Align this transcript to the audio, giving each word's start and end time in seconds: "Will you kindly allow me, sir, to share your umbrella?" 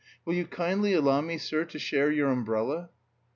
"Will 0.25 0.33
you 0.33 0.47
kindly 0.47 0.93
allow 0.93 1.21
me, 1.21 1.37
sir, 1.37 1.63
to 1.65 1.77
share 1.77 2.09
your 2.09 2.29
umbrella?" 2.31 2.89